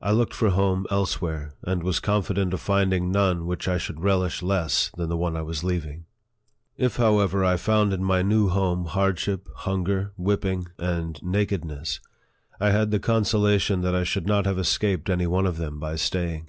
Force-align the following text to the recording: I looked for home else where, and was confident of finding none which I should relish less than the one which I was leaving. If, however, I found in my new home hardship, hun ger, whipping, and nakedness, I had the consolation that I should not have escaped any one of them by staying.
I 0.00 0.12
looked 0.12 0.32
for 0.32 0.48
home 0.48 0.86
else 0.90 1.20
where, 1.20 1.52
and 1.62 1.82
was 1.82 2.00
confident 2.00 2.54
of 2.54 2.62
finding 2.62 3.12
none 3.12 3.44
which 3.44 3.68
I 3.68 3.76
should 3.76 4.00
relish 4.00 4.42
less 4.42 4.90
than 4.96 5.10
the 5.10 5.18
one 5.18 5.34
which 5.34 5.40
I 5.40 5.42
was 5.42 5.62
leaving. 5.62 6.06
If, 6.78 6.96
however, 6.96 7.44
I 7.44 7.58
found 7.58 7.92
in 7.92 8.02
my 8.02 8.22
new 8.22 8.48
home 8.48 8.86
hardship, 8.86 9.46
hun 9.54 9.84
ger, 9.84 10.14
whipping, 10.16 10.68
and 10.78 11.22
nakedness, 11.22 12.00
I 12.58 12.70
had 12.70 12.90
the 12.90 12.98
consolation 13.00 13.82
that 13.82 13.94
I 13.94 14.02
should 14.02 14.26
not 14.26 14.46
have 14.46 14.58
escaped 14.58 15.10
any 15.10 15.26
one 15.26 15.44
of 15.44 15.58
them 15.58 15.78
by 15.78 15.96
staying. 15.96 16.48